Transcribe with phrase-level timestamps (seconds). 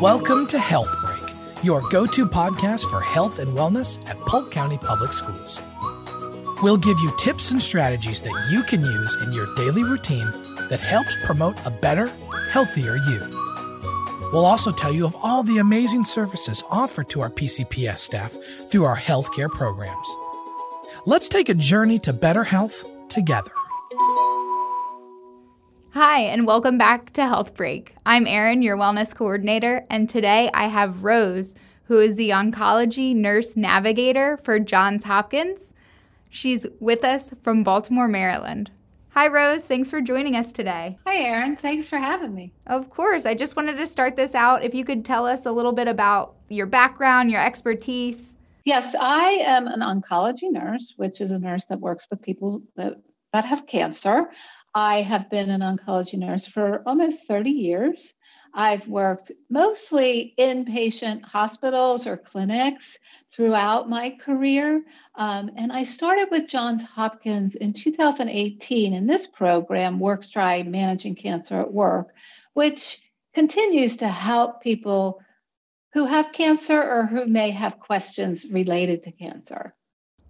[0.00, 4.76] Welcome to Health Break, your go to podcast for health and wellness at Polk County
[4.76, 5.60] Public Schools.
[6.62, 10.30] We'll give you tips and strategies that you can use in your daily routine
[10.68, 12.12] that helps promote a better,
[12.50, 13.20] healthier you.
[14.32, 18.34] We'll also tell you of all the amazing services offered to our PCPS staff
[18.68, 20.08] through our healthcare programs.
[21.06, 23.52] Let's take a journey to better health together.
[25.94, 27.94] Hi, and welcome back to Health Break.
[28.04, 31.54] I'm Erin, your wellness coordinator, and today I have Rose,
[31.84, 35.72] who is the oncology nurse navigator for Johns Hopkins.
[36.30, 38.72] She's with us from Baltimore, Maryland.
[39.10, 39.62] Hi, Rose.
[39.62, 40.98] Thanks for joining us today.
[41.06, 41.54] Hi, Erin.
[41.54, 42.52] Thanks for having me.
[42.66, 43.24] Of course.
[43.24, 44.64] I just wanted to start this out.
[44.64, 48.34] If you could tell us a little bit about your background, your expertise.
[48.64, 52.94] Yes, I am an oncology nurse, which is a nurse that works with people that,
[53.32, 54.26] that have cancer.
[54.74, 58.12] I have been an oncology nurse for almost 30 years.
[58.52, 62.98] I've worked mostly inpatient hospitals or clinics
[63.32, 64.82] throughout my career.
[65.14, 71.60] Um, and I started with Johns Hopkins in 2018 in this program, WorkStride Managing Cancer
[71.60, 72.14] at Work,
[72.54, 73.00] which
[73.32, 75.20] continues to help people
[75.92, 79.74] who have cancer or who may have questions related to cancer.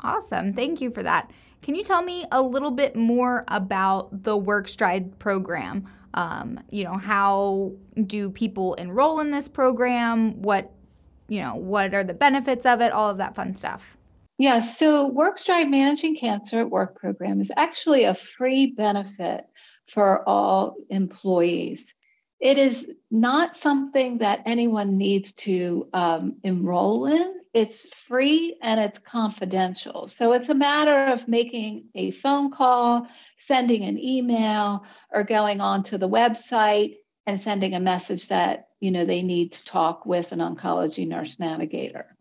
[0.05, 0.53] Awesome.
[0.53, 1.31] Thank you for that.
[1.63, 5.89] Can you tell me a little bit more about the WorkStride program?
[6.13, 7.73] Um, you know, how
[8.07, 10.43] do people enroll in this program?
[10.43, 10.71] What,
[11.29, 12.93] you know, what are the benefits of it?
[12.93, 13.97] All of that fun stuff.
[14.37, 19.47] Yeah, so WorkStride Managing Cancer at Work program is actually a free benefit
[19.91, 21.94] for all employees.
[22.45, 27.37] It is not something that anyone needs to um, enroll in.
[27.55, 30.09] It's free and it's confidential.
[30.09, 35.97] So it's a matter of making a phone call, sending an email, or going onto
[35.97, 40.41] the website and sending a message that you know they need to talk with an
[40.41, 42.15] oncology nurse navigator.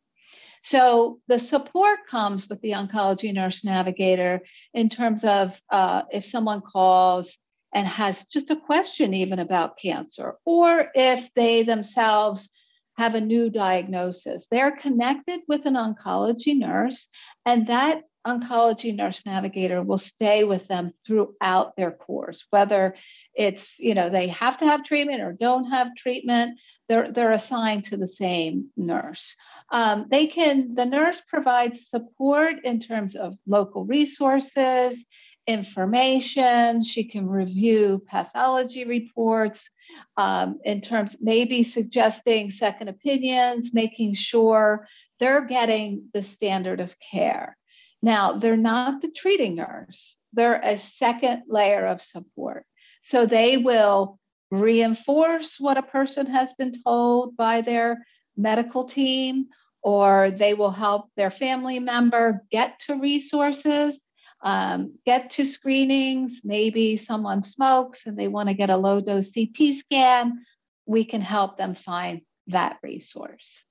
[0.64, 6.62] So the support comes with the oncology nurse navigator in terms of uh, if someone
[6.62, 7.38] calls
[7.73, 12.50] and has just a question even about cancer, or if they themselves
[12.98, 14.45] have a new diagnosis.
[14.52, 17.08] They're connected with an oncology nurse,
[17.45, 22.95] and that oncology nurse navigator will stay with them throughout their course whether
[23.33, 26.58] it's you know they have to have treatment or don't have treatment
[26.88, 29.36] they're they're assigned to the same nurse
[29.72, 35.04] um, they can the nurse provides support in terms of local resources
[35.48, 36.83] information.
[36.83, 39.70] She can review pathology reports
[40.17, 44.87] um, in terms, maybe suggesting second opinions, making sure
[45.20, 47.58] they're getting the standard of care.
[48.02, 52.65] Now, they're not the treating nurse, they're a second layer of support.
[53.05, 54.20] So they will
[54.52, 58.05] reinforce what a person has been told by their
[58.37, 59.48] medical team,
[59.82, 63.98] or they will help their family member get to resources
[64.43, 66.42] um, get to screenings.
[66.43, 70.45] Maybe someone smokes and they want to get a low dose CT scan.
[70.86, 73.64] We can help them find that resource.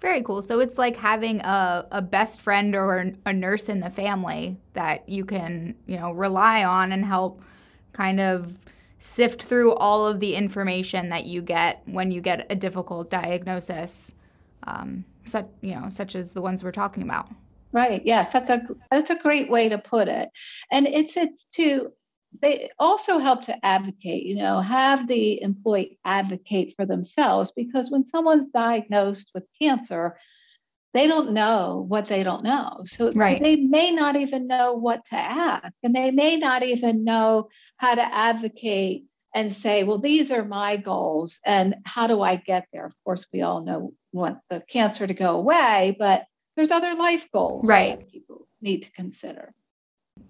[0.00, 0.42] Very cool.
[0.42, 5.08] So it's like having a, a best friend or a nurse in the family that
[5.08, 7.42] you can, you know, rely on and help
[7.92, 8.54] kind of
[8.98, 14.12] sift through all of the information that you get when you get a difficult diagnosis,
[14.66, 17.28] um, such, you know, such as the ones we're talking about.
[17.72, 18.02] Right.
[18.04, 20.30] Yes, that's a that's a great way to put it.
[20.70, 21.92] And it's it's to
[22.42, 28.06] they also help to advocate, you know, have the employee advocate for themselves because when
[28.06, 30.18] someone's diagnosed with cancer,
[30.94, 32.84] they don't know what they don't know.
[32.86, 33.42] So right.
[33.42, 37.94] they may not even know what to ask and they may not even know how
[37.94, 42.86] to advocate and say, well, these are my goals and how do I get there?
[42.86, 46.24] Of course, we all know want the cancer to go away, but
[46.56, 47.98] there's other life goals right.
[47.98, 49.52] that people need to consider.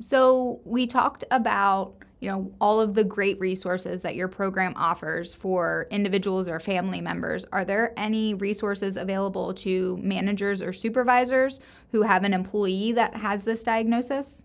[0.00, 5.34] So we talked about you know all of the great resources that your program offers
[5.34, 11.60] for individuals or family members are there any resources available to managers or supervisors
[11.92, 14.42] who have an employee that has this diagnosis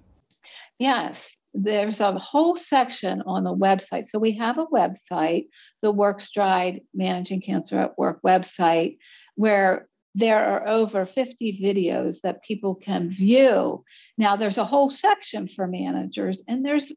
[0.79, 1.17] yes
[1.53, 5.47] there's a whole section on the website so we have a website
[5.81, 8.97] the workstride managing cancer at work website
[9.35, 13.83] where there are over 50 videos that people can view.
[14.17, 16.91] Now, there's a whole section for managers, and there's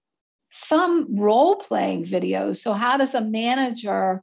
[0.53, 2.59] some role playing videos.
[2.59, 4.23] So, how does a manager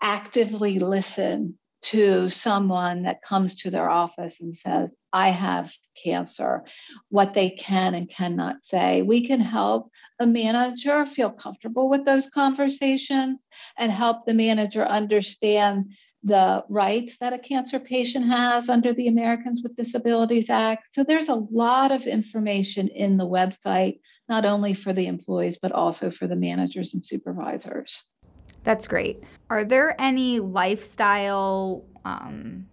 [0.00, 5.70] actively listen to someone that comes to their office and says, I have
[6.02, 6.64] cancer,
[7.08, 9.02] what they can and cannot say.
[9.02, 9.90] We can help
[10.20, 13.40] a manager feel comfortable with those conversations
[13.76, 15.92] and help the manager understand
[16.24, 20.84] the rights that a cancer patient has under the Americans with Disabilities Act.
[20.94, 25.72] So there's a lot of information in the website, not only for the employees, but
[25.72, 28.04] also for the managers and supervisors.
[28.62, 29.22] That's great.
[29.50, 32.68] Are there any lifestyle um,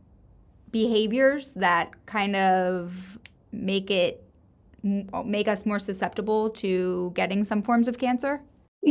[0.72, 3.18] behaviors that kind of
[3.52, 4.24] make it
[4.82, 8.42] make us more susceptible to getting some forms of cancer?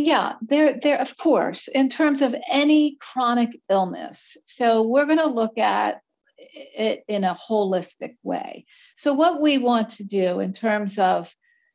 [0.04, 4.36] Yeah, there, there, of course, in terms of any chronic illness.
[4.46, 6.02] So we're going to look at
[6.38, 8.66] it in a holistic way.
[8.98, 11.34] So, what we want to do in terms of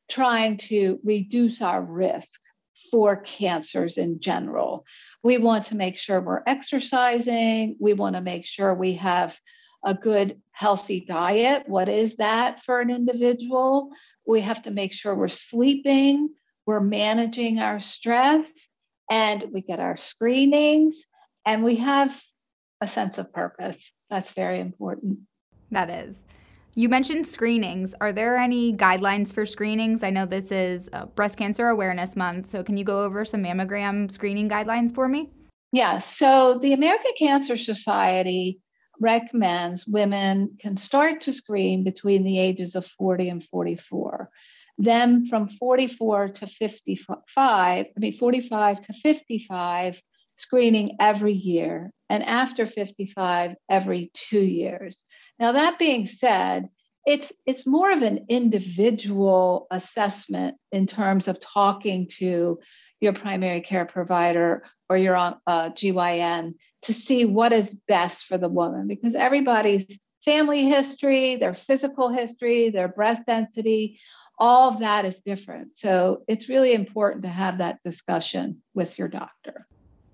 [0.10, 2.40] trying to reduce our risk
[2.92, 4.86] for cancers in general,
[5.22, 7.76] we want to make sure we're exercising.
[7.80, 9.38] We want to make sure we have
[9.84, 11.64] a good, healthy diet.
[11.68, 13.90] What is that for an individual?
[14.26, 16.30] We have to make sure we're sleeping
[16.66, 18.52] we're managing our stress
[19.12, 21.04] and we get our screenings
[21.46, 22.22] and we have
[22.82, 23.92] a sense of purpose.
[24.10, 25.20] That's very important.
[25.72, 26.20] That is.
[26.76, 27.94] You mentioned screenings.
[28.02, 30.02] Are there any guidelines for screenings?
[30.02, 33.44] I know this is uh, Breast Cancer Awareness Month, so can you go over some
[33.44, 35.30] mammogram screening guidelines for me?
[35.72, 38.60] Yeah, so the American Cancer Society
[39.00, 44.30] recommends women can start to screen between the ages of 40 and 44.
[44.78, 50.02] Then from 44 to 55, I mean, 45 to 55,
[50.38, 51.92] screening every year.
[52.10, 55.04] And after 55, every two years.
[55.40, 56.70] Now, that being said,
[57.06, 62.60] it's, it's more of an individual assessment in terms of talking to
[63.02, 66.54] your primary care provider or your uh, GYN
[66.84, 69.86] to see what is best for the woman because everybody's
[70.26, 74.00] family history, their physical history, their breast density,
[74.40, 75.70] all of that is different.
[75.76, 79.68] So it's really important to have that discussion with your doctor.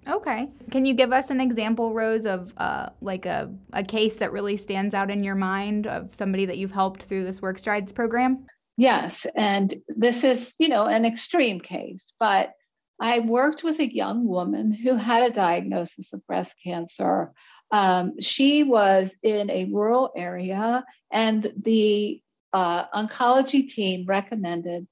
[0.07, 0.49] Okay.
[0.71, 4.57] Can you give us an example, Rose, of uh, like a, a case that really
[4.57, 8.45] stands out in your mind of somebody that you've helped through this WorkStrides program?
[8.77, 9.25] Yes.
[9.35, 12.53] And this is, you know, an extreme case, but
[12.99, 17.33] I worked with a young woman who had a diagnosis of breast cancer.
[17.71, 24.87] Um, she was in a rural area, and the uh, oncology team recommended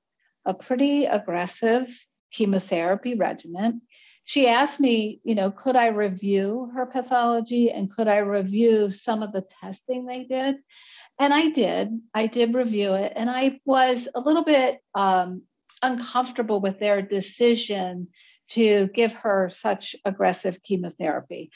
[0.45, 1.88] a pretty aggressive
[2.31, 3.81] chemotherapy regimen.
[4.25, 9.24] She asked me, you know, could I review her pathology and could I review some
[9.24, 10.57] of the testing they did?
[11.19, 12.00] And I did.
[12.13, 13.13] I did review it.
[13.15, 15.44] And I was a little bit um,
[15.81, 18.07] uncomfortable with their decision
[18.50, 21.51] to give her such aggressive chemotherapy.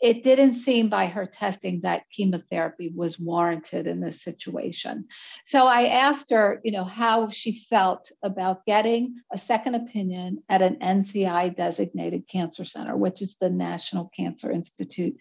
[0.00, 5.06] It didn't seem by her testing that chemotherapy was warranted in this situation.
[5.46, 10.62] So I asked her, you know, how she felt about getting a second opinion at
[10.62, 15.16] an NCI designated cancer center, which is the National Cancer Institute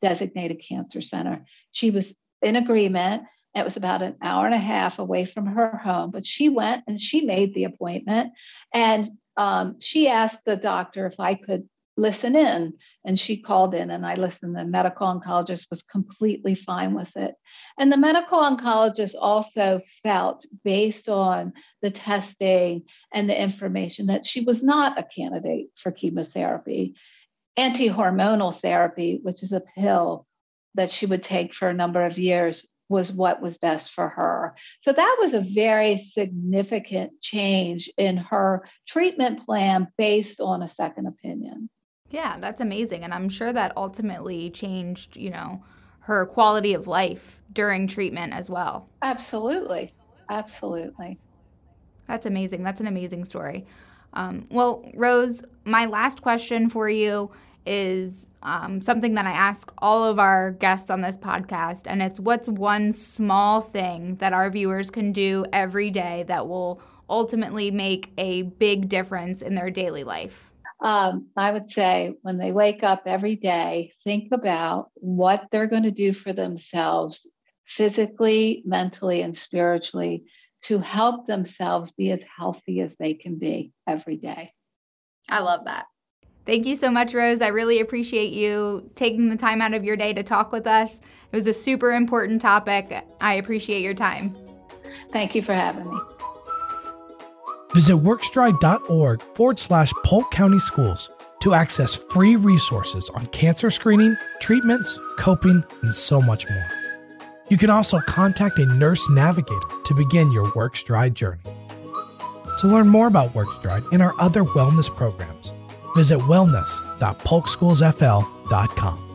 [0.00, 1.44] designated cancer center.
[1.72, 3.24] She was in agreement.
[3.54, 6.84] It was about an hour and a half away from her home, but she went
[6.86, 8.32] and she made the appointment.
[8.72, 12.72] And um, she asked the doctor if I could listen in,
[13.04, 14.56] and she called in and I listened.
[14.56, 17.34] The medical oncologist was completely fine with it.
[17.78, 21.52] And the medical oncologist also felt, based on
[21.82, 26.94] the testing and the information, that she was not a candidate for chemotherapy.
[27.56, 30.26] Anti hormonal therapy, which is a pill
[30.74, 34.54] that she would take for a number of years, was what was best for her.
[34.82, 41.06] So that was a very significant change in her treatment plan based on a second
[41.06, 41.70] opinion.
[42.10, 43.04] Yeah, that's amazing.
[43.04, 45.62] And I'm sure that ultimately changed, you know,
[46.00, 48.88] her quality of life during treatment as well.
[49.02, 49.94] Absolutely.
[50.28, 51.18] Absolutely.
[52.08, 52.64] That's amazing.
[52.64, 53.66] That's an amazing story.
[54.14, 57.30] Um, well, Rose, my last question for you
[57.66, 62.18] is um, something that I ask all of our guests on this podcast, and it's
[62.20, 68.12] what's one small thing that our viewers can do every day that will ultimately make
[68.18, 70.50] a big difference in their daily life?
[70.82, 75.82] Um, I would say when they wake up every day, think about what they're going
[75.82, 77.26] to do for themselves
[77.66, 80.24] physically, mentally, and spiritually
[80.62, 84.52] to help themselves be as healthy as they can be every day.
[85.28, 85.86] I love that.
[86.46, 87.42] Thank you so much, Rose.
[87.42, 91.00] I really appreciate you taking the time out of your day to talk with us.
[91.32, 93.04] It was a super important topic.
[93.20, 94.34] I appreciate your time.
[95.12, 95.98] Thank you for having me.
[97.72, 104.98] Visit workstride.org forward slash Polk County Schools to access free resources on cancer screening, treatments,
[105.18, 106.68] coping, and so much more.
[107.48, 111.42] You can also contact a nurse navigator to begin your WorkStride journey.
[112.58, 115.52] To learn more about WorkStride and our other wellness programs,
[115.94, 119.06] visit wellness.polkschoolsfl.com.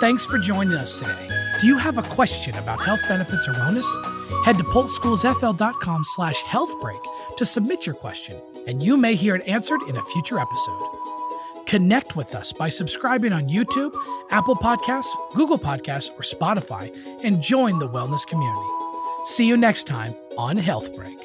[0.00, 1.28] Thanks for joining us today.
[1.60, 3.86] Do you have a question about health benefits or wellness?
[4.44, 7.00] Head to polkschoolsfl.com slash healthbreak
[7.36, 10.88] to submit your question, and you may hear it answered in a future episode.
[11.66, 13.94] Connect with us by subscribing on YouTube,
[14.30, 18.68] Apple Podcasts, Google Podcasts, or Spotify, and join the wellness community.
[19.24, 21.18] See you next time on Health Break.